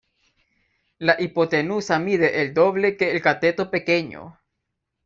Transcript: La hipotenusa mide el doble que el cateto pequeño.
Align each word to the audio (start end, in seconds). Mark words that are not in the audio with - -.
La 0.97 1.15
hipotenusa 1.19 1.99
mide 1.99 2.41
el 2.41 2.55
doble 2.55 2.97
que 2.97 3.11
el 3.11 3.21
cateto 3.21 3.69
pequeño. 3.69 4.35